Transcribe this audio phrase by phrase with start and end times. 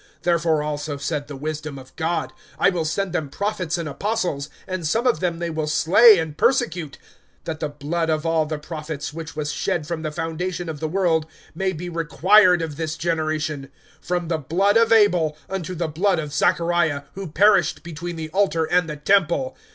[0.23, 4.87] (49)Therefore also said the wisdom of God: I will send them prophets and apostles, and
[4.87, 6.97] some of them they will slay and persecute;
[7.45, 10.87] (50)that the blood of all the prophets, which was shed from the foundation of the
[10.87, 13.69] world, may be required of this generation,
[14.03, 18.65] (51)from the blood of Abel unto the blood of Zachariah, who perished between the altar
[18.65, 19.55] and the temple.